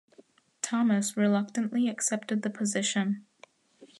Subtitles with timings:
[0.63, 3.23] Thomas reluctantly accepted the position.